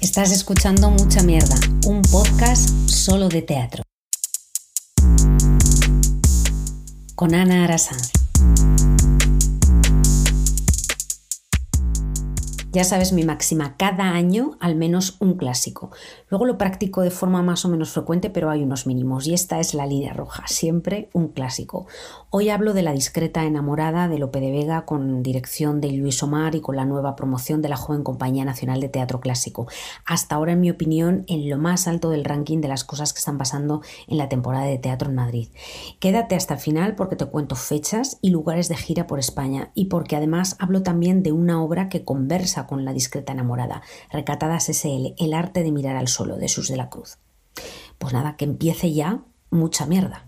Estás 0.00 0.30
escuchando 0.30 0.90
Mucha 0.90 1.22
Mierda, 1.22 1.56
un 1.86 2.02
podcast 2.02 2.68
solo 2.86 3.28
de 3.28 3.40
teatro. 3.40 3.82
Con 7.14 7.34
Ana 7.34 7.64
Arasanz. 7.64 8.10
Ya 12.72 12.84
sabes 12.84 13.12
mi 13.12 13.24
máxima, 13.24 13.76
cada 13.78 14.10
año 14.10 14.58
al 14.60 14.76
menos 14.76 15.16
un 15.20 15.38
clásico. 15.38 15.90
Luego 16.28 16.44
lo 16.44 16.58
practico 16.58 17.00
de 17.00 17.10
forma 17.10 17.42
más 17.42 17.64
o 17.64 17.70
menos 17.70 17.90
frecuente, 17.90 18.28
pero 18.28 18.50
hay 18.50 18.62
unos 18.62 18.86
mínimos 18.86 19.26
y 19.26 19.32
esta 19.32 19.60
es 19.60 19.72
la 19.72 19.86
línea 19.86 20.12
roja, 20.12 20.44
siempre 20.46 21.08
un 21.14 21.28
clásico. 21.28 21.86
Hoy 22.28 22.50
hablo 22.50 22.74
de 22.74 22.82
La 22.82 22.92
discreta 22.92 23.44
enamorada 23.44 24.08
de 24.08 24.18
Lope 24.18 24.40
de 24.40 24.50
Vega 24.50 24.84
con 24.84 25.22
dirección 25.22 25.80
de 25.80 25.92
Luis 25.92 26.22
Omar 26.22 26.54
y 26.54 26.60
con 26.60 26.76
la 26.76 26.84
nueva 26.84 27.16
promoción 27.16 27.62
de 27.62 27.70
la 27.70 27.78
joven 27.78 28.02
Compañía 28.02 28.44
Nacional 28.44 28.80
de 28.80 28.90
Teatro 28.90 29.20
Clásico. 29.20 29.68
Hasta 30.04 30.34
ahora, 30.34 30.52
en 30.52 30.60
mi 30.60 30.70
opinión, 30.70 31.24
en 31.28 31.48
lo 31.48 31.56
más 31.56 31.88
alto 31.88 32.10
del 32.10 32.24
ranking 32.24 32.60
de 32.60 32.68
las 32.68 32.84
cosas 32.84 33.14
que 33.14 33.20
están 33.20 33.38
pasando 33.38 33.80
en 34.06 34.18
la 34.18 34.28
temporada 34.28 34.66
de 34.66 34.78
teatro 34.78 35.08
en 35.08 35.14
Madrid. 35.14 35.48
Quédate 35.98 36.34
hasta 36.34 36.54
el 36.54 36.60
final 36.60 36.94
porque 36.94 37.16
te 37.16 37.24
cuento 37.24 37.54
fechas 37.54 38.18
y 38.20 38.30
lugares 38.30 38.68
de 38.68 38.76
gira 38.76 39.06
por 39.06 39.18
España 39.18 39.70
y 39.74 39.86
porque 39.86 40.16
además 40.16 40.56
hablo 40.58 40.82
también 40.82 41.22
de 41.22 41.32
una 41.32 41.62
obra 41.62 41.88
que 41.88 42.04
conversa 42.04 42.65
con 42.66 42.84
la 42.84 42.92
discreta 42.92 43.32
enamorada, 43.32 43.82
Recatadas 44.10 44.68
SL, 44.68 45.14
El 45.18 45.34
arte 45.34 45.62
de 45.62 45.72
mirar 45.72 45.96
al 45.96 46.08
solo, 46.08 46.36
de 46.36 46.48
Sus 46.48 46.68
de 46.68 46.76
la 46.76 46.88
Cruz. 46.88 47.18
Pues 47.98 48.12
nada, 48.12 48.36
que 48.36 48.44
empiece 48.44 48.92
ya 48.92 49.22
mucha 49.50 49.86
mierda. 49.86 50.25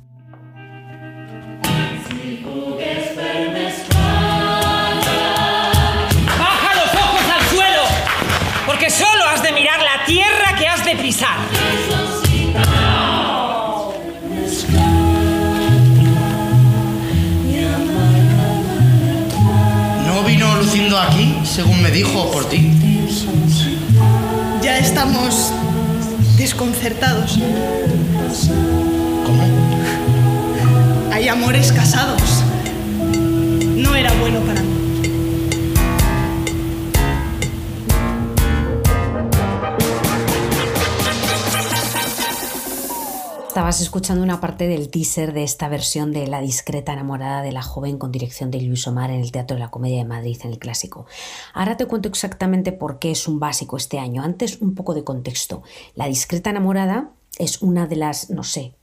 Vino 20.39 20.57
luciendo 20.57 20.97
aquí, 20.97 21.35
según 21.43 21.83
me 21.83 21.91
dijo, 21.91 22.31
por 22.31 22.49
ti? 22.49 22.71
Ya 24.63 24.79
estamos 24.79 25.53
desconcertados. 26.37 27.41
¿Cómo? 29.27 29.43
Hay 31.13 31.27
amores 31.27 31.73
casados. 31.73 32.45
No 33.75 33.97
era 33.97 34.13
bueno 34.21 34.39
para 34.43 34.58
Estabas 43.59 43.81
escuchando 43.81 44.23
una 44.23 44.41
parte 44.41 44.69
del 44.69 44.89
teaser 44.89 45.33
de 45.33 45.43
esta 45.43 45.69
versión 45.69 46.13
de 46.13 46.29
La 46.29 46.41
discreta 46.41 46.93
enamorada 46.93 47.43
de 47.43 47.51
la 47.51 47.61
joven 47.61 47.99
con 47.99 48.13
dirección 48.13 48.53
de 48.53 48.61
Luis 48.61 48.87
Omar 48.87 49.11
en 49.11 49.19
el 49.19 49.33
Teatro 49.33 49.57
de 49.57 49.61
la 49.61 49.73
Comedia 49.73 49.99
de 49.99 50.05
Madrid 50.05 50.39
en 50.45 50.53
el 50.53 50.61
Clásico. 50.61 51.07
Ahora 51.55 51.77
te 51.77 51.87
cuento 51.87 52.09
exactamente 52.09 52.71
por 52.71 53.01
qué 53.01 53.11
es 53.11 53.27
un 53.27 53.41
básico 53.41 53.77
este 53.77 53.99
año. 53.99 54.23
Antes 54.23 54.63
un 54.63 54.77
poco 54.77 54.95
de 54.95 55.03
contexto. 55.03 55.65
La 55.97 56.07
discreta 56.07 56.51
enamorada 56.51 57.11
es 57.39 57.63
una 57.63 57.87
de 57.87 57.97
las, 57.97 58.31
no 58.31 58.43
sé, 58.43 58.75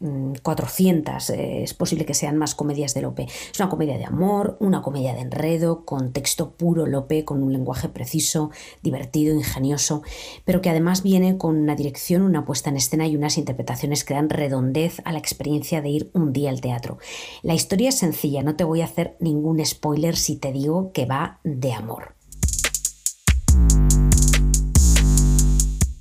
400, 0.42 1.30
eh, 1.30 1.64
es 1.64 1.74
posible 1.74 2.06
que 2.06 2.14
sean 2.14 2.38
más 2.38 2.56
comedias 2.56 2.94
de 2.94 3.02
Lope. 3.02 3.28
Es 3.52 3.60
una 3.60 3.70
comedia 3.70 3.98
de 3.98 4.06
amor, 4.06 4.58
una 4.60 4.82
comedia 4.82 5.14
de 5.14 5.22
enredo, 5.22 5.86
con 5.86 6.14
texto 6.14 6.52
puro 6.52 6.86
Lope, 6.86 7.26
con 7.26 7.44
un 7.44 7.52
lenguaje 7.52 7.90
preciso, 7.90 8.52
divertido, 8.82 9.36
ingenioso, 9.36 10.02
pero 10.46 10.62
que 10.62 10.70
además 10.70 11.04
viene 11.04 11.38
con 11.38 11.58
una 11.58 11.76
dirección, 11.76 12.22
una 12.22 12.46
puesta 12.46 12.70
en 12.70 12.78
escena 12.78 13.08
y 13.08 13.16
unas 13.16 13.38
interpretaciones 13.38 14.04
que 14.04 14.14
dan 14.14 14.30
redondez 14.30 15.02
a 15.06 15.12
la 15.12 15.20
experiencia 15.20 15.82
de 15.82 15.90
ir 15.90 16.12
un 16.14 16.34
día 16.34 16.50
al 16.50 16.62
teatro. 16.62 16.98
La 17.44 17.54
historia 17.54 17.90
es 17.90 17.98
sencilla, 17.98 18.44
no 18.44 18.56
te 18.56 18.64
voy 18.64 18.82
a 18.82 18.86
hacer 18.86 19.18
ningún 19.20 19.64
spoiler 19.66 20.16
si 20.16 20.38
te 20.38 20.52
digo 20.52 20.92
que 20.94 21.06
va 21.06 21.40
de 21.44 21.74
amor. 21.74 22.16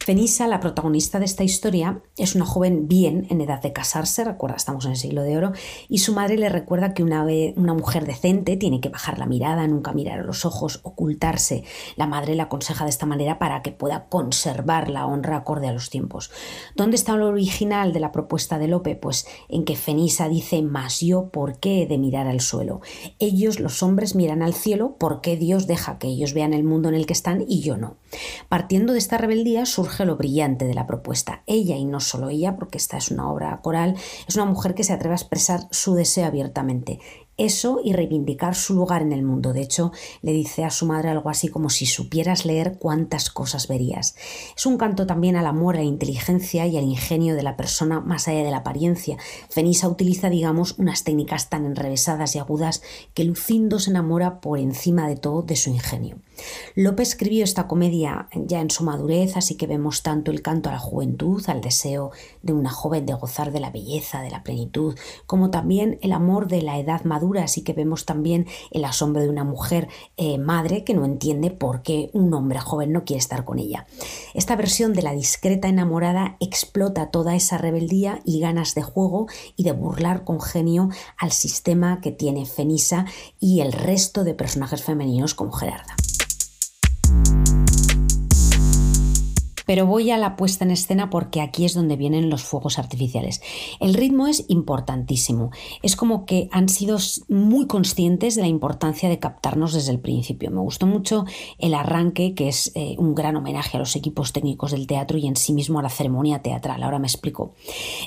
Fenisa, 0.05 0.47
la 0.47 0.61
protagonista 0.61 1.19
de 1.19 1.25
esta 1.25 1.45
historia, 1.45 2.03
es 2.19 2.35
una 2.35 2.45
joven 2.45 2.89
bien 2.89 3.27
en 3.31 3.41
edad 3.41 3.63
de 3.63 3.73
casarse, 3.73 4.23
recuerda, 4.23 4.57
estamos 4.57 4.85
en 4.85 4.91
el 4.91 4.99
siglo 4.99 5.23
de 5.23 5.35
oro, 5.35 5.53
y 5.89 6.01
su 6.01 6.13
madre 6.13 6.37
le 6.37 6.51
recuerda 6.51 6.93
que 6.93 7.03
una, 7.03 7.25
mujer 7.73 8.05
decente 8.05 8.59
tiene 8.59 8.83
que 8.83 8.91
bajar 8.91 9.19
la 9.19 9.25
mirada, 9.25 9.67
nunca 9.67 9.95
mirar 9.95 10.21
a 10.21 10.25
los 10.25 10.45
ojos, 10.45 10.81
ocultarse. 10.83 11.65
La 11.97 12.07
madre 12.07 12.35
le 12.35 12.43
aconseja 12.43 12.85
de 12.85 12.91
esta 12.91 13.07
manera 13.07 13.39
para 13.39 13.63
que 13.63 13.73
pueda 13.73 14.11
conservar 14.11 14.91
la 14.91 15.07
honra 15.07 15.39
acorde 15.39 15.69
a 15.69 15.73
los 15.73 15.89
tiempos. 15.89 16.31
¿Dónde 16.77 16.97
está 16.97 17.17
lo 17.17 17.29
original 17.29 17.95
de 17.95 18.01
la 18.01 18.13
propuesta 18.13 18.59
de 18.59 18.69
Lope? 18.69 18.97
Pues 18.97 19.27
en 19.49 19.65
que 19.65 19.75
Fenisa 19.75 20.29
dice, 20.29 20.61
más 20.61 21.01
yo, 21.01 21.31
¿por 21.31 21.61
qué 21.61 21.81
he 21.81 21.87
de 21.87 21.97
mirar 21.97 22.27
al 22.27 22.43
suelo? 22.43 22.83
Ellos, 23.21 23.59
los 23.59 23.83
hombres, 23.83 24.15
miran 24.15 24.43
al 24.43 24.53
cielo, 24.53 24.97
¿por 24.99 25.23
qué 25.23 25.39
Dios 25.39 25.67
deja 25.67 25.99
que 25.99 26.09
ellos 26.09 26.35
vean 26.35 26.53
el 26.53 26.63
mundo 26.63 26.91
en 26.91 26.95
el 26.95 27.07
que 27.07 27.15
están 27.15 27.43
y 27.49 27.61
yo 27.61 27.79
no? 27.79 27.97
Partiendo 28.51 28.93
de 28.93 28.99
esta 28.99 29.17
rebeldía 29.17 29.65
surge 29.65 29.94
lo 30.03 30.17
brillante 30.17 30.65
de 30.65 30.75
la 30.75 30.87
propuesta. 30.87 31.43
Ella, 31.47 31.77
y 31.77 31.85
no 31.85 32.01
solo 32.01 32.29
ella, 32.29 32.57
porque 32.57 32.79
esta 32.79 32.97
es 32.97 33.13
una 33.13 33.31
obra 33.31 33.61
coral, 33.63 33.95
es 34.27 34.35
una 34.35 34.47
mujer 34.47 34.75
que 34.75 34.83
se 34.83 34.93
atreve 34.93 35.15
a 35.15 35.19
expresar 35.19 35.69
su 35.71 35.95
deseo 35.95 36.27
abiertamente 36.27 36.99
eso 37.37 37.81
y 37.83 37.93
reivindicar 37.93 38.55
su 38.55 38.75
lugar 38.75 39.03
en 39.03 39.13
el 39.13 39.23
mundo. 39.23 39.53
De 39.53 39.63
hecho, 39.63 39.93
le 40.23 40.33
dice 40.33 40.65
a 40.65 40.71
su 40.71 40.87
madre 40.87 41.11
algo 41.11 41.31
así 41.31 41.49
como 41.49 41.71
si 41.71 41.87
supieras 41.87 42.45
leer 42.45 42.77
cuántas 42.79 43.31
cosas 43.31 43.67
verías. 43.67 44.15
Es 44.57 44.67
un 44.67 44.79
canto 44.79 45.07
también 45.07 45.37
al 45.37 45.47
amor, 45.47 45.75
a 45.75 45.79
la 45.79 45.85
inteligencia 45.85 46.67
y 46.67 46.77
al 46.77 46.85
ingenio 46.85 47.35
de 47.35 47.43
la 47.43 47.57
persona 47.57 48.01
más 48.01 48.29
allá 48.29 48.45
de 48.45 48.51
la 48.51 48.59
apariencia. 48.59 49.17
Fenisa 49.49 49.89
utiliza, 49.89 50.31
digamos, 50.31 50.79
unas 50.79 51.05
técnicas 51.05 51.49
tan 51.49 51.67
enrevesadas 51.67 52.37
y 52.37 52.39
agudas 52.39 52.83
que 53.15 53.25
Lucindo 53.25 53.79
se 53.79 53.91
enamora 53.91 54.41
por 54.41 54.59
encima 54.59 55.09
de 55.09 55.17
todo 55.17 55.43
de 55.43 55.57
su 55.57 55.71
ingenio. 55.71 56.19
López 56.75 57.09
escribió 57.11 57.45
esta 57.45 57.69
comedia 57.69 58.29
ya 58.35 58.61
en 58.61 58.71
su 58.71 58.85
madurez, 58.85 59.37
así 59.37 59.57
que 59.57 59.67
vemos 59.67 60.03
tanto 60.03 60.31
el 60.31 60.43
canto 60.43 60.69
a 60.69 60.73
la 60.73 60.79
juventud, 60.79 61.43
al 61.49 61.61
deseo 61.61 62.11
de 62.43 62.53
una 62.53 62.71
joven 62.71 63.07
de 63.07 63.15
gozar 63.15 63.53
de 63.53 63.61
la 63.61 63.71
belleza, 63.71 64.23
de 64.23 64.31
la 64.31 64.43
plenitud, 64.43 64.97
como 65.27 65.51
también 65.51 65.99
el 66.03 66.13
amor 66.13 66.49
de 66.49 66.63
la 66.63 66.79
edad 66.79 67.05
madura, 67.05 67.45
así 67.45 67.63
que 67.63 67.73
vemos 67.73 68.05
también 68.05 68.47
el 68.71 68.85
asombro 68.85 69.23
de 69.23 69.29
una 69.29 69.45
mujer 69.45 69.89
eh, 70.17 70.39
madre 70.39 70.85
que 70.85 70.95
no 70.95 71.05
entiende 71.05 71.51
por 71.51 71.83
qué 71.83 72.11
un 72.13 72.33
hombre 72.35 72.59
joven 72.59 72.93
no 72.93 73.05
quiere 73.05 73.21
estar 73.21 73.45
con 73.45 73.59
ella. 73.59 73.87
Esta 74.35 74.57
versión 74.57 74.93
de 74.93 75.03
la 75.03 75.13
discreta 75.13 75.69
enamorada 75.69 76.37
explota 76.41 77.11
toda 77.11 77.35
esa 77.37 77.59
rebeldía 77.59 78.21
y 78.25 78.41
ganas 78.41 78.75
de 78.75 78.83
juego 78.83 79.27
y 79.57 79.65
de 79.65 79.73
burlar 79.73 80.25
con 80.25 80.41
genio 80.41 80.89
al 81.19 81.33
sistema 81.33 82.01
que 82.01 82.13
tiene 82.13 82.47
Fenisa 82.47 83.07
y 83.41 83.61
el 83.61 83.73
resto 83.73 84.25
de 84.25 84.35
personajes 84.35 84.83
femeninos 84.83 85.35
como 85.35 85.53
Gerarda. 85.53 85.95
Música 87.15 87.74
Pero 89.67 89.87
voy 89.87 90.11
a 90.11 90.19
la 90.19 90.37
puesta 90.37 90.65
en 90.65 90.71
escena 90.71 91.11
porque 91.11 91.41
aquí 91.41 91.65
es 91.65 91.75
donde 91.75 91.97
vienen 91.97 92.31
los 92.31 92.43
fuegos 92.43 92.79
artificiales. 92.79 93.41
El 93.81 93.95
ritmo 93.95 94.27
es 94.27 94.45
importantísimo. 94.49 95.51
Es 95.83 95.97
como 95.97 96.27
que 96.27 96.49
han 96.53 96.69
sido 96.69 96.99
muy 97.29 97.67
conscientes 97.67 98.35
de 98.35 98.43
la 98.43 98.49
importancia 98.49 99.09
de 99.09 99.19
captarnos 99.19 99.73
desde 99.73 99.93
el 99.93 100.01
principio. 100.01 100.51
Me 100.51 100.61
gustó 100.61 100.87
mucho 100.87 101.25
el 101.59 101.75
arranque, 101.75 102.35
que 102.35 102.49
es 102.49 102.73
eh, 102.75 102.97
un 102.99 103.15
gran 103.15 103.37
homenaje 103.37 103.77
a 103.77 103.81
los 103.81 103.97
equipos 103.97 104.33
técnicos 104.33 104.73
del 104.73 104.87
teatro 104.87 105.19
y 105.19 105.27
en 105.27 105.37
sí 105.37 105.53
mismo 105.53 105.79
a 105.79 105.83
la 105.83 105.91
ceremonia 105.91 106.41
teatral. 106.41 106.83
Ahora 106.83 106.99
me 106.99 107.07
explico. 107.07 107.55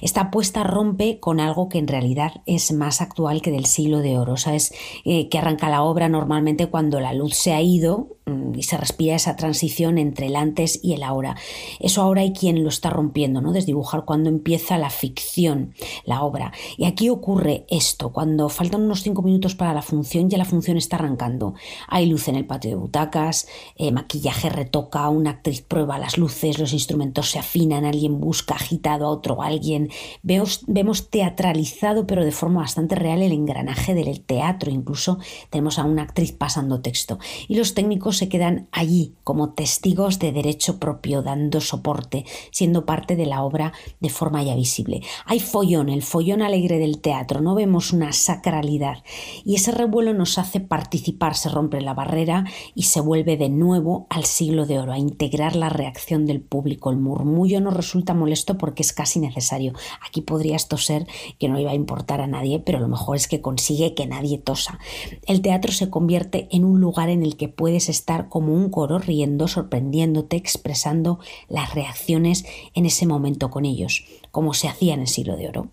Esta 0.01 0.31
puesta 0.31 0.63
rompe 0.63 1.19
con 1.19 1.39
algo 1.39 1.69
que 1.69 1.79
en 1.79 1.87
realidad 1.87 2.41
es 2.45 2.71
más 2.71 3.01
actual 3.01 3.41
que 3.41 3.51
del 3.51 3.65
siglo 3.65 3.99
de 3.99 4.17
oro. 4.17 4.37
¿Sabes? 4.37 4.73
Eh, 5.05 5.29
que 5.29 5.37
arranca 5.37 5.69
la 5.69 5.83
obra 5.83 6.09
normalmente 6.09 6.67
cuando 6.67 6.99
la 6.99 7.13
luz 7.13 7.35
se 7.35 7.53
ha 7.53 7.61
ido 7.61 8.17
y 8.53 8.63
se 8.63 8.77
respira 8.77 9.15
esa 9.15 9.35
transición 9.35 9.97
entre 9.97 10.27
el 10.27 10.35
antes 10.35 10.79
y 10.83 10.93
el 10.93 11.03
ahora. 11.03 11.35
Eso 11.79 12.01
ahora 12.01 12.21
hay 12.21 12.33
quien 12.33 12.63
lo 12.63 12.69
está 12.69 12.89
rompiendo, 12.89 13.41
¿no? 13.41 13.51
Desdibujar 13.51 14.05
cuando 14.05 14.29
empieza 14.29 14.77
la 14.77 14.89
ficción, 14.89 15.73
la 16.05 16.23
obra. 16.23 16.51
Y 16.77 16.85
aquí 16.85 17.09
ocurre 17.09 17.65
esto, 17.69 18.11
cuando 18.11 18.49
faltan 18.49 18.83
unos 18.83 19.01
cinco 19.01 19.21
minutos 19.21 19.55
para 19.55 19.73
la 19.73 19.81
función, 19.81 20.29
ya 20.29 20.37
la 20.37 20.45
función 20.45 20.77
está 20.77 20.97
arrancando. 20.97 21.53
Hay 21.87 22.05
luz 22.07 22.27
en 22.27 22.35
el 22.35 22.45
patio 22.45 22.71
de 22.71 22.75
butacas, 22.75 23.47
eh, 23.75 23.91
maquillaje 23.91 24.49
retoca, 24.49 25.09
una 25.09 25.31
actriz 25.31 25.61
prueba 25.61 25.99
las 25.99 26.17
luces, 26.17 26.59
los 26.59 26.73
instrumentos 26.73 27.31
se 27.31 27.39
afinan, 27.39 27.85
alguien 27.85 28.19
busca 28.19 28.55
agitado 28.55 29.05
a 29.05 29.09
otro 29.09 29.37
alguien. 29.41 29.89
Vemos, 30.23 30.61
vemos 30.67 31.09
teatralizado, 31.09 32.07
pero 32.07 32.23
de 32.23 32.31
forma 32.31 32.61
bastante 32.61 32.95
real, 32.95 33.21
el 33.21 33.31
engranaje 33.31 33.93
del 33.93 34.21
teatro. 34.21 34.71
Incluso 34.71 35.19
tenemos 35.49 35.79
a 35.79 35.85
una 35.85 36.03
actriz 36.03 36.31
pasando 36.31 36.81
texto. 36.81 37.19
Y 37.47 37.55
los 37.55 37.73
técnicos 37.73 38.17
se 38.17 38.29
quedan 38.29 38.67
allí 38.71 39.15
como 39.23 39.53
testigos 39.53 40.19
de 40.19 40.31
derecho 40.31 40.79
propio, 40.79 41.21
dando 41.37 41.61
soporte, 41.61 42.25
siendo 42.51 42.85
parte 42.85 43.15
de 43.15 43.25
la 43.25 43.43
obra 43.43 43.73
de 43.99 44.09
forma 44.09 44.43
ya 44.43 44.55
visible. 44.55 45.01
Hay 45.25 45.39
follón, 45.39 45.89
el 45.89 46.01
follón 46.01 46.41
alegre 46.41 46.79
del 46.79 46.99
teatro, 46.99 47.41
no 47.41 47.55
vemos 47.55 47.93
una 47.93 48.11
sacralidad 48.11 49.03
y 49.45 49.55
ese 49.55 49.71
revuelo 49.71 50.13
nos 50.13 50.37
hace 50.37 50.59
participar, 50.59 51.35
se 51.35 51.49
rompe 51.49 51.81
la 51.81 51.93
barrera 51.93 52.45
y 52.73 52.83
se 52.83 53.01
vuelve 53.01 53.37
de 53.37 53.49
nuevo 53.49 54.07
al 54.09 54.25
siglo 54.25 54.65
de 54.65 54.79
oro, 54.79 54.93
a 54.93 54.97
integrar 54.97 55.55
la 55.55 55.69
reacción 55.69 56.25
del 56.25 56.41
público. 56.41 56.89
El 56.89 56.97
murmullo 56.97 57.61
nos 57.61 57.75
resulta 57.75 58.13
molesto 58.13 58.57
porque 58.57 58.83
es 58.83 58.93
casi 58.93 59.19
necesario. 59.19 59.73
Aquí 60.05 60.21
podría 60.21 60.55
esto 60.55 60.77
ser 60.77 61.07
que 61.39 61.49
no 61.49 61.59
iba 61.59 61.71
a 61.71 61.75
importar 61.75 62.21
a 62.21 62.27
nadie, 62.27 62.59
pero 62.59 62.79
lo 62.79 62.87
mejor 62.87 63.15
es 63.15 63.27
que 63.27 63.41
consigue 63.41 63.93
que 63.93 64.07
nadie 64.07 64.37
tosa. 64.37 64.79
El 65.27 65.41
teatro 65.41 65.71
se 65.71 65.89
convierte 65.89 66.47
en 66.51 66.65
un 66.65 66.81
lugar 66.81 67.09
en 67.09 67.23
el 67.23 67.37
que 67.37 67.47
puedes 67.47 67.89
estar 67.89 68.29
como 68.29 68.53
un 68.53 68.69
coro 68.69 68.99
riendo, 68.99 69.47
sorprendiéndote, 69.47 70.35
expresando 70.35 71.19
las 71.49 71.73
reacciones 71.73 72.45
en 72.73 72.85
ese 72.85 73.05
momento 73.05 73.49
con 73.49 73.65
ellos, 73.65 74.05
como 74.31 74.53
se 74.53 74.67
hacía 74.67 74.93
en 74.93 75.01
el 75.01 75.07
siglo 75.07 75.35
de 75.35 75.49
oro. 75.49 75.67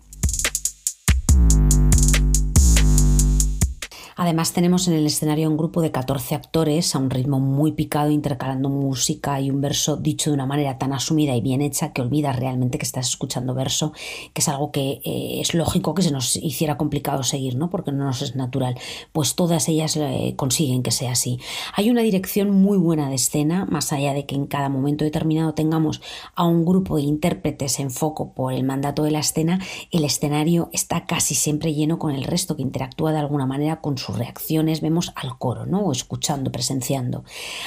Además 4.17 4.53
tenemos 4.53 4.87
en 4.87 4.93
el 4.93 5.05
escenario 5.05 5.49
un 5.49 5.57
grupo 5.57 5.81
de 5.81 5.91
14 5.91 6.35
actores 6.35 6.95
a 6.95 6.99
un 6.99 7.09
ritmo 7.09 7.41
muy 7.41 7.73
picado 7.73 8.11
intercalando 8.11 8.69
música 8.69 9.41
y 9.41 9.51
un 9.51 9.59
verso 9.59 9.97
dicho 9.97 10.29
de 10.29 10.35
una 10.35 10.45
manera 10.45 10.77
tan 10.77 10.93
asumida 10.93 11.35
y 11.35 11.41
bien 11.41 11.61
hecha 11.61 11.91
que 11.91 12.01
olvidas 12.01 12.37
realmente 12.37 12.77
que 12.77 12.85
estás 12.85 13.09
escuchando 13.09 13.53
verso, 13.53 13.91
que 14.33 14.39
es 14.41 14.47
algo 14.47 14.71
que 14.71 15.01
eh, 15.03 15.41
es 15.41 15.53
lógico 15.53 15.93
que 15.93 16.01
se 16.01 16.11
nos 16.11 16.37
hiciera 16.37 16.77
complicado 16.77 17.23
seguir, 17.23 17.57
¿no? 17.57 17.69
Porque 17.69 17.91
no 17.91 18.05
nos 18.05 18.21
es 18.21 18.37
natural. 18.37 18.77
Pues 19.11 19.35
todas 19.35 19.67
ellas 19.67 19.97
eh, 19.97 20.33
consiguen 20.37 20.81
que 20.81 20.91
sea 20.91 21.11
así. 21.11 21.37
Hay 21.73 21.89
una 21.89 22.01
dirección 22.01 22.51
muy 22.51 22.77
buena 22.77 23.09
de 23.09 23.15
escena, 23.15 23.65
más 23.65 23.91
allá 23.91 24.13
de 24.13 24.25
que 24.25 24.35
en 24.35 24.47
cada 24.47 24.69
momento 24.69 25.03
determinado 25.03 25.53
tengamos 25.53 26.01
a 26.35 26.45
un 26.45 26.63
grupo 26.63 26.95
de 26.95 27.03
intérpretes 27.03 27.81
en 27.81 27.91
foco 27.91 28.31
por 28.33 28.53
el 28.53 28.63
mandato 28.63 29.03
de 29.03 29.11
la 29.11 29.19
escena, 29.19 29.59
el 29.91 30.05
escenario 30.05 30.69
está 30.71 31.05
casi 31.05 31.35
siempre 31.35 31.73
lleno 31.73 31.99
con 31.99 32.11
el 32.11 32.23
resto 32.23 32.55
que 32.55 32.61
interactúa 32.61 33.11
de 33.11 33.19
alguna 33.19 33.45
manera 33.45 33.81
con 33.81 33.97
su 33.97 34.04
sus 34.05 34.17
reacciones, 34.17 34.81
vemos 34.81 35.11
al 35.15 35.37
coro, 35.37 35.65
¿no? 35.65 35.81
O 35.81 35.91
escuchando, 35.91 36.51
presenciando. 36.51 37.23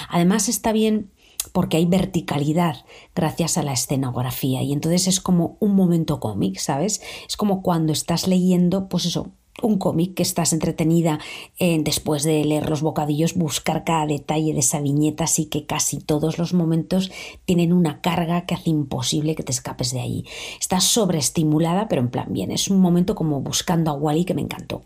Además 0.09 0.49
está 0.49 0.73
bien 0.73 1.11
porque 1.53 1.77
hay 1.77 1.87
verticalidad 1.87 2.85
gracias 3.15 3.59
a 3.59 3.63
la 3.63 3.73
escenografía 3.73 4.63
y 4.63 4.73
entonces 4.73 5.07
es 5.07 5.21
como 5.21 5.57
un 5.61 5.75
momento 5.75 6.21
cómic, 6.21 6.59
¿sabes? 6.59 7.01
Es 7.29 7.37
como 7.37 7.63
cuando 7.63 7.93
estás 7.93 8.27
leyendo, 8.27 8.89
pues 8.89 9.07
eso, 9.07 9.33
un 9.63 9.79
cómic 9.79 10.15
que 10.15 10.23
estás 10.23 10.53
entretenida 10.53 11.19
en, 11.59 11.85
después 11.85 12.23
de 12.23 12.45
leer 12.45 12.69
los 12.69 12.83
bocadillos, 12.83 13.35
buscar 13.35 13.85
cada 13.85 14.07
detalle 14.07 14.53
de 14.53 14.61
esa 14.61 14.81
viñeta, 14.81 15.25
así 15.25 15.47
que 15.47 15.67
casi 15.67 15.99
todos 15.99 16.39
los 16.39 16.55
momentos 16.55 17.11
tienen 17.45 17.73
una 17.73 18.01
carga 18.01 18.47
que 18.47 18.55
hace 18.55 18.71
imposible 18.71 19.35
que 19.35 19.43
te 19.43 19.53
escapes 19.53 19.93
de 19.93 20.01
ahí. 20.01 20.25
Estás 20.61 20.85
sobreestimulada, 20.85 21.89
pero 21.89 22.03
en 22.03 22.11
plan 22.11 22.29
bien, 22.31 22.53
es 22.53 22.69
un 22.69 22.81
momento 22.81 23.15
como 23.15 23.41
buscando 23.41 23.91
a 23.91 23.95
Wally 23.95 24.25
que 24.25 24.35
me 24.35 24.43
encantó. 24.43 24.83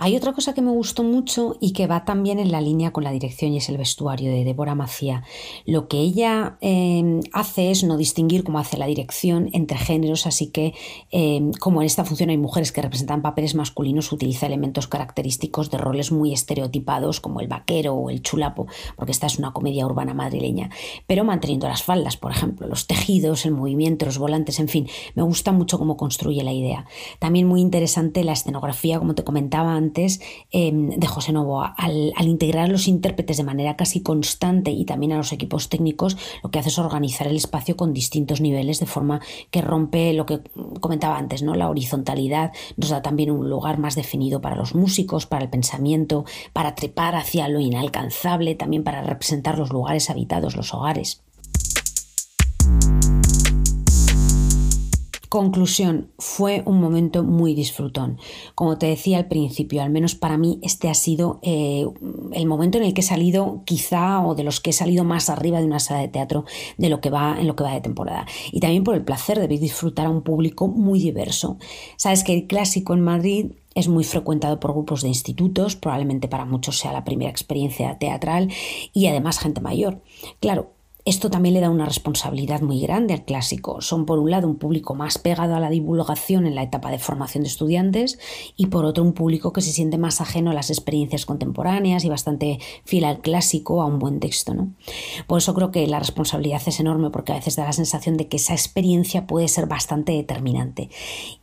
Hay 0.00 0.16
otra 0.16 0.32
cosa 0.32 0.54
que 0.54 0.62
me 0.62 0.70
gustó 0.70 1.02
mucho 1.02 1.56
y 1.60 1.72
que 1.72 1.88
va 1.88 2.04
también 2.04 2.38
en 2.38 2.52
la 2.52 2.60
línea 2.60 2.92
con 2.92 3.02
la 3.02 3.10
dirección 3.10 3.52
y 3.52 3.56
es 3.56 3.68
el 3.68 3.78
vestuario 3.78 4.30
de 4.30 4.44
Débora 4.44 4.76
Macía. 4.76 5.24
Lo 5.66 5.88
que 5.88 5.98
ella 5.98 6.56
em, 6.60 7.18
hace 7.32 7.72
es 7.72 7.82
no 7.82 7.96
distinguir, 7.96 8.44
como 8.44 8.60
hace 8.60 8.78
la 8.78 8.86
dirección, 8.86 9.50
entre 9.52 9.76
géneros, 9.76 10.28
así 10.28 10.52
que 10.52 10.72
em, 11.10 11.50
como 11.50 11.82
en 11.82 11.86
esta 11.86 12.04
función 12.04 12.30
hay 12.30 12.38
mujeres 12.38 12.70
que 12.70 12.80
representan 12.80 13.22
papeles 13.22 13.56
masculinos, 13.56 14.12
utiliza 14.12 14.46
elementos 14.46 14.86
característicos 14.86 15.68
de 15.68 15.78
roles 15.78 16.12
muy 16.12 16.32
estereotipados 16.32 17.20
como 17.20 17.40
el 17.40 17.48
vaquero 17.48 17.94
o 17.94 18.08
el 18.08 18.22
chulapo, 18.22 18.68
porque 18.94 19.10
esta 19.10 19.26
es 19.26 19.40
una 19.40 19.52
comedia 19.52 19.84
urbana 19.84 20.14
madrileña, 20.14 20.70
pero 21.08 21.24
manteniendo 21.24 21.66
las 21.66 21.82
faldas, 21.82 22.16
por 22.16 22.30
ejemplo, 22.30 22.68
los 22.68 22.86
tejidos, 22.86 23.44
el 23.46 23.52
movimiento, 23.52 24.06
los 24.06 24.18
volantes, 24.18 24.60
en 24.60 24.68
fin, 24.68 24.88
me 25.16 25.24
gusta 25.24 25.50
mucho 25.50 25.76
cómo 25.76 25.96
construye 25.96 26.44
la 26.44 26.52
idea. 26.52 26.86
También 27.18 27.48
muy 27.48 27.60
interesante 27.60 28.22
la 28.22 28.34
escenografía, 28.34 29.00
como 29.00 29.16
te 29.16 29.24
comentaba 29.24 29.74
antes, 29.74 29.87
Em, 30.50 30.90
de 30.90 31.06
José 31.06 31.32
Novoa. 31.32 31.74
Al, 31.76 32.12
integrar 32.20 32.64
a 32.66 32.68
los 32.68 32.88
intérpretes 32.88 33.36
de 33.36 33.44
manera 33.44 33.76
casi 33.76 34.02
constante 34.02 34.70
y 34.70 34.84
también 34.84 35.12
a 35.12 35.16
los 35.16 35.32
equipos 35.32 35.68
técnicos, 35.68 36.16
lo 36.42 36.50
que 36.50 36.58
hace 36.58 36.68
es 36.68 36.78
organizar 36.78 37.26
el 37.26 37.36
espacio 37.36 37.76
con 37.76 37.92
distintos 37.92 38.40
niveles 38.40 38.80
de 38.80 38.86
forma 38.86 39.20
que 39.50 39.62
rompe 39.62 40.12
lo 40.12 40.26
que 40.26 40.40
comentaba 40.80 41.18
antes, 41.18 41.42
¿no? 41.42 41.54
La 41.54 41.68
horizontalidad 41.68 42.52
nos 42.76 42.90
da 42.90 43.02
también 43.02 43.30
un 43.30 43.48
lugar 43.48 43.78
más 43.78 43.94
definido 43.94 44.40
para 44.40 44.56
los 44.56 44.74
músicos, 44.74 45.26
para 45.26 45.44
el 45.44 45.50
pensamiento, 45.50 46.24
para 46.52 46.74
trepar 46.74 47.14
hacia 47.14 47.48
lo 47.48 47.60
inalcanzable, 47.60 48.54
también 48.54 48.84
para 48.84 49.02
representar 49.02 49.58
los 49.58 49.70
lugares 49.70 50.10
habitados, 50.10 50.56
los 50.56 50.74
hogares. 50.74 51.22
Conclusión, 55.28 56.10
fue 56.18 56.62
un 56.64 56.80
momento 56.80 57.22
muy 57.22 57.54
disfrutón. 57.54 58.18
Como 58.54 58.78
te 58.78 58.86
decía 58.86 59.18
al 59.18 59.28
principio, 59.28 59.82
al 59.82 59.90
menos 59.90 60.14
para 60.14 60.38
mí 60.38 60.58
este 60.62 60.88
ha 60.88 60.94
sido 60.94 61.38
eh, 61.42 61.86
el 62.32 62.46
momento 62.46 62.78
en 62.78 62.84
el 62.84 62.94
que 62.94 63.02
he 63.02 63.04
salido 63.04 63.62
quizá 63.66 64.20
o 64.24 64.34
de 64.34 64.42
los 64.42 64.60
que 64.60 64.70
he 64.70 64.72
salido 64.72 65.04
más 65.04 65.28
arriba 65.28 65.60
de 65.60 65.66
una 65.66 65.80
sala 65.80 66.00
de 66.00 66.08
teatro 66.08 66.46
de 66.78 66.88
lo 66.88 67.02
que 67.02 67.10
va 67.10 67.36
en 67.38 67.46
lo 67.46 67.56
que 67.56 67.64
va 67.64 67.74
de 67.74 67.82
temporada. 67.82 68.26
Y 68.52 68.60
también 68.60 68.84
por 68.84 68.94
el 68.94 69.04
placer 69.04 69.38
de 69.38 69.48
disfrutar 69.48 70.06
a 70.06 70.10
un 70.10 70.22
público 70.22 70.66
muy 70.66 70.98
diverso. 70.98 71.58
Sabes 71.96 72.24
que 72.24 72.32
el 72.32 72.46
clásico 72.46 72.94
en 72.94 73.02
Madrid 73.02 73.46
es 73.74 73.88
muy 73.88 74.04
frecuentado 74.04 74.58
por 74.58 74.72
grupos 74.72 75.02
de 75.02 75.08
institutos, 75.08 75.76
probablemente 75.76 76.26
para 76.26 76.46
muchos 76.46 76.78
sea 76.78 76.92
la 76.92 77.04
primera 77.04 77.30
experiencia 77.30 77.98
teatral 77.98 78.50
y 78.94 79.06
además 79.08 79.38
gente 79.38 79.60
mayor. 79.60 80.02
Claro, 80.40 80.72
esto 81.08 81.30
también 81.30 81.54
le 81.54 81.60
da 81.60 81.70
una 81.70 81.86
responsabilidad 81.86 82.60
muy 82.60 82.80
grande 82.80 83.14
al 83.14 83.24
clásico. 83.24 83.80
Son 83.80 84.04
por 84.04 84.18
un 84.18 84.30
lado 84.30 84.46
un 84.46 84.56
público 84.56 84.94
más 84.94 85.16
pegado 85.16 85.54
a 85.56 85.60
la 85.60 85.70
divulgación 85.70 86.46
en 86.46 86.54
la 86.54 86.62
etapa 86.62 86.90
de 86.90 86.98
formación 86.98 87.44
de 87.44 87.48
estudiantes 87.48 88.18
y 88.56 88.66
por 88.66 88.84
otro 88.84 89.04
un 89.04 89.14
público 89.14 89.54
que 89.54 89.62
se 89.62 89.72
siente 89.72 89.96
más 89.96 90.20
ajeno 90.20 90.50
a 90.50 90.54
las 90.54 90.68
experiencias 90.68 91.24
contemporáneas 91.24 92.04
y 92.04 92.10
bastante 92.10 92.58
fiel 92.84 93.06
al 93.06 93.20
clásico, 93.20 93.80
a 93.80 93.86
un 93.86 93.98
buen 93.98 94.20
texto. 94.20 94.52
¿no? 94.52 94.74
Por 95.26 95.38
eso 95.38 95.54
creo 95.54 95.70
que 95.70 95.86
la 95.86 95.98
responsabilidad 95.98 96.60
es 96.66 96.78
enorme 96.78 97.08
porque 97.08 97.32
a 97.32 97.36
veces 97.36 97.56
da 97.56 97.64
la 97.64 97.72
sensación 97.72 98.18
de 98.18 98.28
que 98.28 98.36
esa 98.36 98.52
experiencia 98.52 99.26
puede 99.26 99.48
ser 99.48 99.66
bastante 99.66 100.12
determinante. 100.12 100.90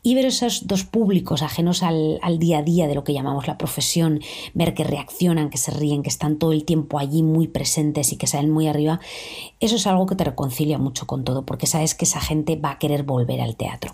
Y 0.04 0.14
ver 0.14 0.26
esos 0.26 0.68
dos 0.68 0.84
públicos 0.84 1.42
ajenos 1.42 1.82
al, 1.82 2.20
al 2.22 2.38
día 2.38 2.60
a 2.60 2.62
día 2.62 2.88
de 2.88 2.94
lo 2.94 3.04
que 3.04 3.14
llamamos 3.14 3.48
la 3.48 3.58
profesión, 3.58 4.20
ver 4.54 4.76
que 4.76 4.84
reaccionan, 4.84 5.50
que 5.50 5.58
se 5.58 5.72
ríen, 5.72 6.04
que 6.04 6.10
están 6.10 6.38
todo 6.38 6.52
el 6.52 6.66
tiempo 6.66 7.00
allí 7.00 7.24
muy 7.24 7.48
presentes 7.48 8.14
y 8.14 8.18
que 8.18 8.28
salen 8.28 8.52
muy 8.52 8.68
arriba, 8.68 9.00
eso 9.66 9.76
es 9.76 9.88
algo 9.88 10.06
que 10.06 10.16
te 10.16 10.24
reconcilia 10.24 10.78
mucho 10.78 11.08
con 11.08 11.24
todo, 11.24 11.46
porque 11.46 11.68
sabes 11.68 11.96
que 11.96 12.06
esa 12.06 12.22
gente 12.22 12.56
va 12.56 12.72
a 12.72 12.80
querer 12.80 13.04
volver 13.04 13.42
al 13.42 13.56
teatro. 13.56 13.92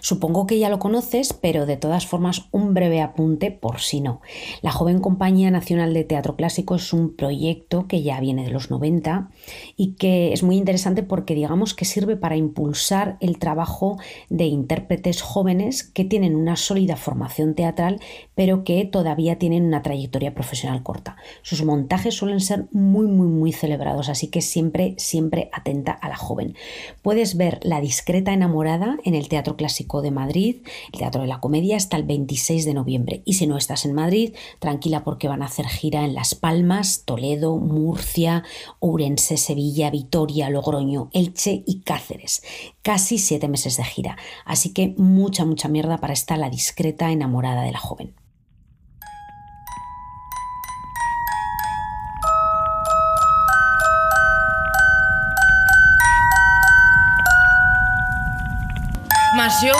Supongo 0.00 0.46
que 0.46 0.58
ya 0.58 0.68
lo 0.68 0.78
conoces, 0.78 1.32
pero 1.32 1.66
de 1.66 1.76
todas 1.76 2.06
formas 2.06 2.48
un 2.50 2.74
breve 2.74 3.00
apunte 3.00 3.50
por 3.50 3.80
si 3.80 4.00
no. 4.00 4.20
La 4.62 4.70
joven 4.70 5.00
Compañía 5.00 5.50
Nacional 5.50 5.94
de 5.94 6.04
Teatro 6.04 6.36
Clásico 6.36 6.74
es 6.74 6.92
un 6.92 7.14
proyecto 7.14 7.86
que 7.86 8.02
ya 8.02 8.20
viene 8.20 8.44
de 8.44 8.50
los 8.50 8.70
90 8.70 9.30
y 9.76 9.94
que 9.94 10.32
es 10.32 10.42
muy 10.42 10.56
interesante 10.56 11.02
porque 11.02 11.34
digamos 11.34 11.74
que 11.74 11.84
sirve 11.84 12.16
para 12.16 12.36
impulsar 12.36 13.16
el 13.20 13.38
trabajo 13.38 13.98
de 14.28 14.44
intérpretes 14.44 15.22
jóvenes 15.22 15.82
que 15.84 16.04
tienen 16.04 16.36
una 16.36 16.56
sólida 16.56 16.96
formación 16.96 17.54
teatral 17.54 18.00
pero 18.34 18.64
que 18.64 18.84
todavía 18.84 19.38
tienen 19.38 19.64
una 19.64 19.82
trayectoria 19.82 20.34
profesional 20.34 20.82
corta. 20.82 21.16
Sus 21.42 21.64
montajes 21.64 22.14
suelen 22.14 22.40
ser 22.40 22.66
muy 22.72 23.06
muy 23.06 23.26
muy 23.26 23.52
celebrados, 23.52 24.08
así 24.08 24.28
que 24.28 24.42
siempre 24.42 24.94
siempre 24.96 25.50
atenta 25.52 25.92
a 25.92 26.08
la 26.08 26.16
joven. 26.16 26.54
Puedes 27.02 27.36
ver 27.36 27.60
La 27.62 27.80
discreta 27.80 28.32
enamorada 28.32 28.98
en 29.04 29.14
el 29.14 29.28
Teatro 29.28 29.56
Clásico 29.56 29.87
de 30.02 30.10
Madrid, 30.10 30.56
el 30.92 30.98
Teatro 30.98 31.22
de 31.22 31.28
la 31.28 31.40
Comedia, 31.40 31.76
hasta 31.76 31.96
el 31.96 32.02
26 32.02 32.66
de 32.66 32.74
noviembre. 32.74 33.22
Y 33.24 33.34
si 33.34 33.46
no 33.46 33.56
estás 33.56 33.86
en 33.86 33.94
Madrid, 33.94 34.34
tranquila 34.58 35.02
porque 35.04 35.28
van 35.28 35.42
a 35.42 35.46
hacer 35.46 35.66
gira 35.66 36.04
en 36.04 36.14
Las 36.14 36.34
Palmas, 36.34 37.04
Toledo, 37.06 37.56
Murcia, 37.56 38.44
Ourense, 38.78 39.38
Sevilla, 39.38 39.90
Vitoria, 39.90 40.50
Logroño, 40.50 41.08
Elche 41.12 41.62
y 41.66 41.80
Cáceres. 41.80 42.42
Casi 42.82 43.18
siete 43.18 43.48
meses 43.48 43.78
de 43.78 43.84
gira. 43.84 44.18
Así 44.44 44.74
que 44.74 44.94
mucha, 44.98 45.46
mucha 45.46 45.68
mierda 45.68 45.98
para 45.98 46.12
esta 46.12 46.36
la 46.36 46.50
discreta 46.50 47.10
enamorada 47.10 47.62
de 47.62 47.72
la 47.72 47.78
joven. 47.78 48.14
Yo, 59.62 59.74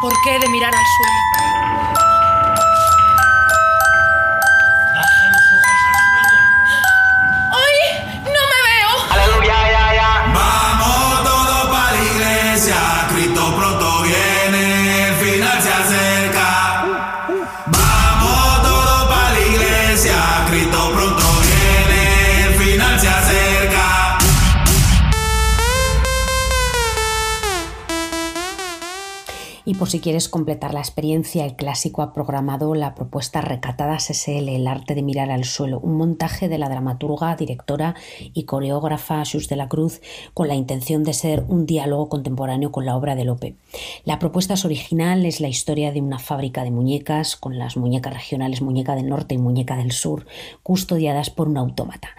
¿por 0.00 0.12
qué 0.24 0.36
he 0.36 0.38
de 0.38 0.48
mirar 0.48 0.74
al 0.74 0.84
suelo? 0.96 1.41
Y 29.64 29.74
por 29.74 29.88
si 29.88 30.00
quieres 30.00 30.28
completar 30.28 30.74
la 30.74 30.80
experiencia, 30.80 31.44
el 31.44 31.54
clásico 31.54 32.02
ha 32.02 32.12
programado 32.12 32.74
la 32.74 32.96
propuesta 32.96 33.40
Recatadas 33.40 34.10
SL, 34.10 34.48
el 34.48 34.66
arte 34.66 34.96
de 34.96 35.02
mirar 35.02 35.30
al 35.30 35.44
suelo, 35.44 35.78
un 35.78 35.96
montaje 35.96 36.48
de 36.48 36.58
la 36.58 36.68
dramaturga, 36.68 37.36
directora 37.36 37.94
y 38.34 38.42
coreógrafa 38.42 39.24
Sus 39.24 39.48
de 39.48 39.54
la 39.54 39.68
Cruz 39.68 40.00
con 40.34 40.48
la 40.48 40.56
intención 40.56 41.04
de 41.04 41.12
ser 41.12 41.44
un 41.46 41.64
diálogo 41.64 42.08
contemporáneo 42.08 42.72
con 42.72 42.86
la 42.86 42.96
obra 42.96 43.14
de 43.14 43.24
Lope. 43.24 43.54
La 44.04 44.18
propuesta 44.18 44.54
es 44.54 44.64
original, 44.64 45.24
es 45.26 45.40
la 45.40 45.48
historia 45.48 45.92
de 45.92 46.00
una 46.00 46.18
fábrica 46.18 46.64
de 46.64 46.72
muñecas 46.72 47.36
con 47.36 47.56
las 47.56 47.76
muñecas 47.76 48.14
regionales 48.14 48.62
Muñeca 48.62 48.96
del 48.96 49.08
Norte 49.08 49.36
y 49.36 49.38
Muñeca 49.38 49.76
del 49.76 49.92
Sur, 49.92 50.26
custodiadas 50.64 51.30
por 51.30 51.48
un 51.48 51.56
autómata. 51.56 52.10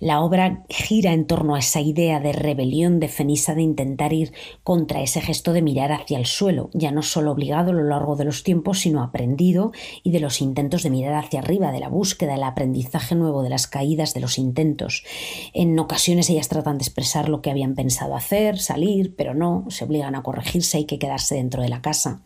La 0.00 0.20
obra 0.20 0.64
gira 0.68 1.14
en 1.14 1.26
torno 1.26 1.54
a 1.54 1.60
esa 1.60 1.80
idea 1.80 2.20
de 2.20 2.32
rebelión 2.32 3.00
de 3.00 3.08
Fenisa 3.08 3.54
de 3.54 3.62
intentar 3.62 4.12
ir 4.12 4.32
contra 4.62 5.00
ese 5.00 5.22
gesto 5.22 5.54
de 5.54 5.62
mirar 5.62 5.92
hacia 5.92 6.18
el 6.18 6.26
suelo, 6.26 6.68
no 6.90 7.02
solo 7.02 7.32
obligado 7.32 7.70
a 7.70 7.74
lo 7.74 7.84
largo 7.84 8.16
de 8.16 8.24
los 8.24 8.42
tiempos, 8.42 8.80
sino 8.80 9.02
aprendido 9.02 9.72
y 10.02 10.10
de 10.10 10.20
los 10.20 10.40
intentos 10.40 10.82
de 10.82 10.90
mirar 10.90 11.14
hacia 11.14 11.40
arriba, 11.40 11.72
de 11.72 11.80
la 11.80 11.88
búsqueda, 11.88 12.32
del 12.32 12.42
aprendizaje 12.42 13.14
nuevo, 13.14 13.42
de 13.42 13.50
las 13.50 13.66
caídas, 13.66 14.14
de 14.14 14.20
los 14.20 14.38
intentos. 14.38 15.04
En 15.52 15.78
ocasiones 15.78 16.30
ellas 16.30 16.48
tratan 16.48 16.78
de 16.78 16.84
expresar 16.84 17.28
lo 17.28 17.42
que 17.42 17.50
habían 17.50 17.74
pensado 17.74 18.14
hacer, 18.16 18.58
salir, 18.58 19.14
pero 19.16 19.34
no, 19.34 19.64
se 19.68 19.84
obligan 19.84 20.14
a 20.14 20.22
corregirse 20.22 20.80
y 20.80 20.84
que 20.84 20.98
quedarse 20.98 21.34
dentro 21.34 21.62
de 21.62 21.68
la 21.68 21.82
casa. 21.82 22.20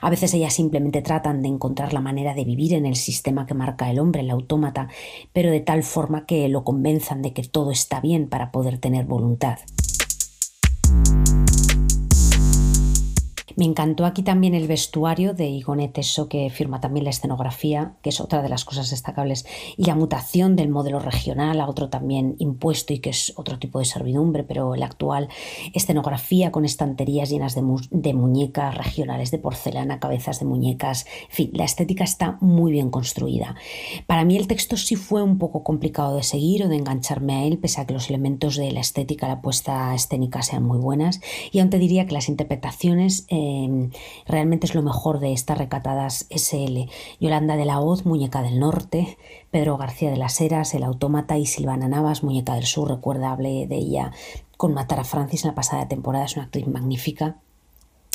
A 0.00 0.10
veces 0.10 0.32
ellas 0.34 0.54
simplemente 0.54 1.02
tratan 1.02 1.42
de 1.42 1.48
encontrar 1.48 1.92
la 1.92 2.00
manera 2.00 2.34
de 2.34 2.44
vivir 2.44 2.74
en 2.74 2.86
el 2.86 2.96
sistema 2.96 3.46
que 3.46 3.54
marca 3.54 3.90
el 3.90 3.98
hombre, 3.98 4.22
el 4.22 4.30
autómata, 4.30 4.88
pero 5.32 5.50
de 5.50 5.60
tal 5.60 5.82
forma 5.82 6.26
que 6.26 6.48
lo 6.48 6.64
convenzan 6.64 7.22
de 7.22 7.32
que 7.32 7.42
todo 7.42 7.70
está 7.70 8.00
bien 8.00 8.28
para 8.28 8.50
poder 8.50 8.78
tener 8.78 9.04
voluntad. 9.04 9.58
Me 13.60 13.66
encantó 13.66 14.06
aquí 14.06 14.22
también 14.22 14.54
el 14.54 14.66
vestuario 14.66 15.34
de 15.34 15.46
Igonet 15.46 15.92
Teso, 15.92 16.30
que 16.30 16.48
firma 16.48 16.80
también 16.80 17.04
la 17.04 17.10
escenografía, 17.10 17.92
que 18.00 18.08
es 18.08 18.18
otra 18.18 18.40
de 18.40 18.48
las 18.48 18.64
cosas 18.64 18.88
destacables, 18.88 19.44
y 19.76 19.84
la 19.84 19.94
mutación 19.94 20.56
del 20.56 20.70
modelo 20.70 20.98
regional 20.98 21.60
a 21.60 21.68
otro 21.68 21.90
también 21.90 22.36
impuesto 22.38 22.94
y 22.94 23.00
que 23.00 23.10
es 23.10 23.34
otro 23.36 23.58
tipo 23.58 23.78
de 23.78 23.84
servidumbre, 23.84 24.44
pero 24.44 24.76
la 24.76 24.86
actual 24.86 25.28
escenografía 25.74 26.50
con 26.50 26.64
estanterías 26.64 27.28
llenas 27.28 27.54
de, 27.54 27.62
de 27.90 28.14
muñecas 28.14 28.74
regionales 28.78 29.30
de 29.30 29.36
porcelana, 29.36 30.00
cabezas 30.00 30.40
de 30.40 30.46
muñecas, 30.46 31.04
en 31.28 31.36
fin, 31.36 31.50
la 31.52 31.64
estética 31.64 32.04
está 32.04 32.38
muy 32.40 32.72
bien 32.72 32.88
construida. 32.88 33.56
Para 34.06 34.24
mí 34.24 34.38
el 34.38 34.46
texto 34.46 34.78
sí 34.78 34.96
fue 34.96 35.22
un 35.22 35.36
poco 35.36 35.64
complicado 35.64 36.16
de 36.16 36.22
seguir 36.22 36.64
o 36.64 36.68
de 36.68 36.76
engancharme 36.76 37.34
a 37.34 37.44
él, 37.44 37.58
pese 37.58 37.82
a 37.82 37.86
que 37.86 37.92
los 37.92 38.08
elementos 38.08 38.56
de 38.56 38.72
la 38.72 38.80
estética, 38.80 39.28
la 39.28 39.42
puesta 39.42 39.94
escénica 39.94 40.40
sean 40.40 40.64
muy 40.64 40.78
buenas, 40.78 41.20
y 41.52 41.58
aún 41.58 41.68
te 41.68 41.78
diría 41.78 42.06
que 42.06 42.14
las 42.14 42.30
interpretaciones... 42.30 43.26
Eh, 43.28 43.48
Em, 43.50 43.90
realmente 44.26 44.66
es 44.66 44.74
lo 44.74 44.82
mejor 44.82 45.18
de 45.18 45.32
estas 45.32 45.58
recatadas 45.58 46.26
SL. 46.30 46.88
Yolanda 47.18 47.56
de 47.56 47.64
la 47.64 47.80
Hoz, 47.80 48.06
Muñeca 48.06 48.42
del 48.42 48.60
Norte, 48.60 49.18
Pedro 49.50 49.76
García 49.76 50.10
de 50.10 50.16
las 50.16 50.40
Heras, 50.40 50.74
El 50.74 50.84
Autómata 50.84 51.36
y 51.38 51.46
Silvana 51.46 51.88
Navas, 51.88 52.22
Muñeca 52.22 52.54
del 52.54 52.64
Sur, 52.64 52.88
recuerda, 52.88 53.32
hablé 53.32 53.66
de 53.66 53.76
ella 53.76 54.12
con 54.56 54.74
Matar 54.74 55.00
a 55.00 55.04
Francis 55.04 55.44
en 55.44 55.48
la 55.48 55.54
pasada 55.54 55.88
temporada, 55.88 56.26
es 56.26 56.36
una 56.36 56.44
actriz 56.44 56.66
magnífica. 56.66 57.38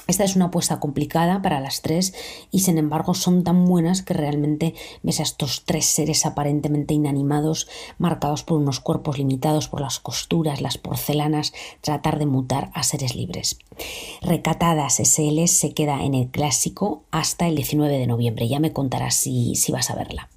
Esta 0.07 0.23
es 0.23 0.35
una 0.35 0.45
apuesta 0.45 0.79
complicada 0.79 1.41
para 1.41 1.59
las 1.59 1.81
tres 1.81 2.13
y 2.51 2.59
sin 2.59 2.77
embargo 2.77 3.15
son 3.15 3.43
tan 3.43 3.65
buenas 3.65 4.03
que 4.03 4.13
realmente 4.13 4.75
ves 5.01 5.19
a 5.19 5.23
estos 5.23 5.63
tres 5.65 5.85
seres 5.85 6.25
aparentemente 6.25 6.93
inanimados, 6.93 7.67
marcados 7.97 8.43
por 8.43 8.59
unos 8.59 8.79
cuerpos 8.79 9.17
limitados 9.17 9.67
por 9.67 9.81
las 9.81 9.99
costuras, 9.99 10.61
las 10.61 10.77
porcelanas, 10.77 11.53
tratar 11.81 12.19
de 12.19 12.27
mutar 12.27 12.69
a 12.75 12.83
seres 12.83 13.15
libres. 13.15 13.57
Recatadas 14.21 14.99
SL 14.99 15.47
se 15.47 15.73
queda 15.73 16.03
en 16.03 16.13
el 16.13 16.29
clásico 16.29 17.03
hasta 17.09 17.47
el 17.47 17.55
19 17.55 17.97
de 17.97 18.07
noviembre. 18.07 18.47
Ya 18.47 18.59
me 18.59 18.73
contarás 18.73 19.15
si, 19.15 19.55
si 19.55 19.71
vas 19.71 19.89
a 19.89 19.95
verla. 19.95 20.29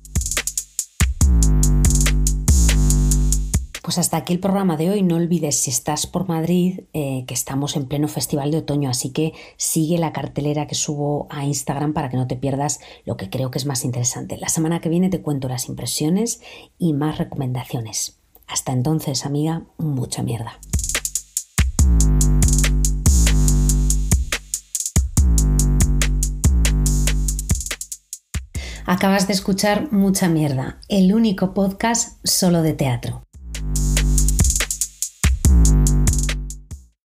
Pues 3.89 3.97
hasta 3.97 4.19
aquí 4.19 4.35
el 4.35 4.39
programa 4.39 4.77
de 4.77 4.91
hoy. 4.91 5.01
No 5.01 5.17
olvides 5.17 5.63
si 5.63 5.71
estás 5.71 6.07
por 6.07 6.29
Madrid 6.29 6.81
eh, 6.93 7.25
que 7.27 7.33
estamos 7.33 7.75
en 7.75 7.87
pleno 7.87 8.07
festival 8.07 8.51
de 8.51 8.59
otoño, 8.59 8.91
así 8.91 9.13
que 9.15 9.33
sigue 9.57 9.97
la 9.97 10.13
cartelera 10.13 10.67
que 10.67 10.75
subo 10.75 11.27
a 11.31 11.47
Instagram 11.47 11.95
para 11.95 12.11
que 12.11 12.19
no 12.19 12.27
te 12.27 12.37
pierdas 12.37 12.81
lo 13.07 13.17
que 13.17 13.31
creo 13.31 13.51
que 13.51 13.57
es 13.57 13.65
más 13.65 13.87
interesante. 13.87 14.37
La 14.37 14.51
semana 14.51 14.83
que 14.83 14.91
viene 14.91 15.09
te 15.09 15.23
cuento 15.23 15.49
las 15.49 15.71
impresiones 15.71 16.43
y 16.77 16.93
más 16.93 17.17
recomendaciones. 17.17 18.19
Hasta 18.47 18.73
entonces, 18.73 19.25
amiga, 19.25 19.65
mucha 19.79 20.23
mierda. 20.23 20.61
Acabas 28.85 29.27
de 29.27 29.33
escuchar 29.33 29.91
Mucha 29.93 30.29
Mierda, 30.29 30.79
el 30.89 31.15
único 31.15 31.55
podcast 31.55 32.19
solo 32.23 32.61
de 32.61 32.75
teatro. 32.75 33.28